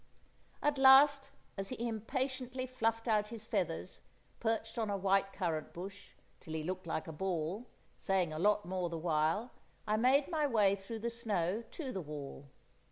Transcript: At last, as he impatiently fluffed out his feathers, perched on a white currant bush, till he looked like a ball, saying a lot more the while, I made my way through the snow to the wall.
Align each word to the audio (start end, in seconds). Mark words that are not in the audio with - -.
At 0.63 0.79
last, 0.79 1.29
as 1.59 1.69
he 1.69 1.87
impatiently 1.87 2.65
fluffed 2.65 3.07
out 3.07 3.27
his 3.27 3.45
feathers, 3.45 4.01
perched 4.39 4.79
on 4.79 4.89
a 4.89 4.97
white 4.97 5.31
currant 5.31 5.73
bush, 5.73 6.13
till 6.39 6.55
he 6.55 6.63
looked 6.63 6.87
like 6.87 7.07
a 7.07 7.11
ball, 7.11 7.67
saying 7.97 8.33
a 8.33 8.39
lot 8.39 8.65
more 8.65 8.89
the 8.89 8.97
while, 8.97 9.51
I 9.85 9.97
made 9.97 10.27
my 10.27 10.47
way 10.47 10.73
through 10.75 11.01
the 11.01 11.11
snow 11.11 11.63
to 11.69 11.91
the 11.91 12.01
wall. 12.01 12.45